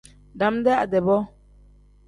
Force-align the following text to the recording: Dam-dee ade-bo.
Dam-dee 0.39 0.75
ade-bo. 0.83 1.17